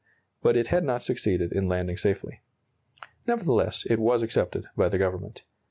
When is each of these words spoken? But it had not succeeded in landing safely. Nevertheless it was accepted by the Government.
But 0.41 0.57
it 0.57 0.69
had 0.69 0.83
not 0.83 1.03
succeeded 1.03 1.51
in 1.51 1.67
landing 1.67 1.95
safely. 1.95 2.41
Nevertheless 3.27 3.85
it 3.87 3.99
was 3.99 4.23
accepted 4.23 4.65
by 4.75 4.89
the 4.89 4.97
Government. 4.97 5.43